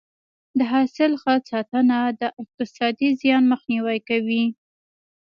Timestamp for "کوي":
4.09-4.43